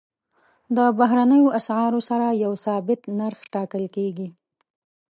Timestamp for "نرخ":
3.19-3.39